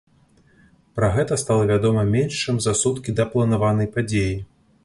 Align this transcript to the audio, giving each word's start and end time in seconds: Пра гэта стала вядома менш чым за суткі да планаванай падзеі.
Пра 0.99 1.09
гэта 1.17 1.37
стала 1.43 1.67
вядома 1.73 2.05
менш 2.15 2.41
чым 2.43 2.57
за 2.67 2.73
суткі 2.83 3.17
да 3.21 3.29
планаванай 3.35 3.95
падзеі. 3.99 4.35